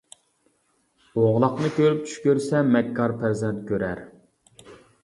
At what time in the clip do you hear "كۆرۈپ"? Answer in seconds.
1.77-2.01